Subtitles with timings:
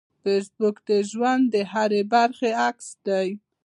[0.21, 3.29] فېسبوک د ژوند د هرې برخې عکس دی